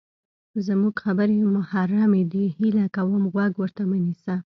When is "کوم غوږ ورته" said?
2.95-3.81